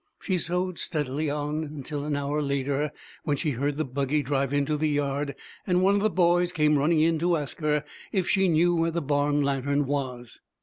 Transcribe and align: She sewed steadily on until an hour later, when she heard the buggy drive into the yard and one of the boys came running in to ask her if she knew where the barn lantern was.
She 0.19 0.39
sewed 0.39 0.79
steadily 0.79 1.29
on 1.29 1.63
until 1.63 2.05
an 2.05 2.15
hour 2.15 2.41
later, 2.41 2.91
when 3.23 3.37
she 3.37 3.51
heard 3.51 3.77
the 3.77 3.85
buggy 3.85 4.23
drive 4.23 4.51
into 4.51 4.75
the 4.75 4.89
yard 4.89 5.35
and 5.67 5.83
one 5.83 5.93
of 5.93 6.01
the 6.01 6.09
boys 6.09 6.51
came 6.51 6.79
running 6.79 7.01
in 7.01 7.19
to 7.19 7.37
ask 7.37 7.59
her 7.59 7.83
if 8.11 8.27
she 8.27 8.47
knew 8.47 8.73
where 8.73 8.89
the 8.89 8.99
barn 8.99 9.43
lantern 9.43 9.85
was. 9.85 10.41